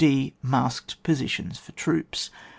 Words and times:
\i) 0.03 0.31
Masked 0.41 1.03
positions 1.03 1.59
for 1.59 1.73
troops. 1.73 2.31